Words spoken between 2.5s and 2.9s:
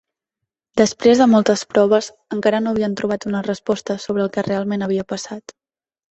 no